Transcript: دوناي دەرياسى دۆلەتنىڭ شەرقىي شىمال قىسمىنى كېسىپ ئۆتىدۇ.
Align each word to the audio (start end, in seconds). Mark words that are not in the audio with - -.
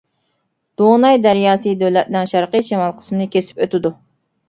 دوناي 0.83 1.19
دەرياسى 1.27 1.75
دۆلەتنىڭ 1.83 2.33
شەرقىي 2.35 2.69
شىمال 2.73 2.99
قىسمىنى 2.99 3.33
كېسىپ 3.37 3.65
ئۆتىدۇ. 3.67 3.99